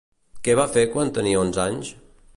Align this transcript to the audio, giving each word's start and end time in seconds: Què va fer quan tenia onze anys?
Què 0.47 0.55
va 0.59 0.65
fer 0.77 0.87
quan 0.95 1.13
tenia 1.19 1.43
onze 1.45 1.63
anys? 1.69 1.97